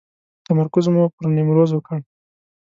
تمرکز 0.45 0.85
مو 0.93 1.03
پر 1.15 1.25
نیمروز 1.35 1.71
وکړ. 1.73 1.97